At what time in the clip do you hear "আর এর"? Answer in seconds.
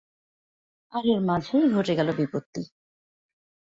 0.93-1.19